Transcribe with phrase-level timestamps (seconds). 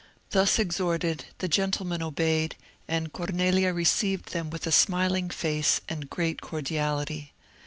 [0.31, 2.55] Thus exhorted, the gentlemen obeyed,
[2.87, 7.33] and Cornelia received them with a smiling face and great cordiality.